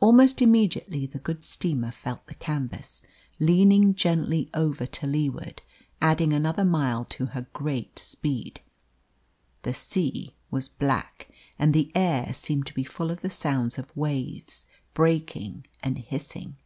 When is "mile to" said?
6.62-7.24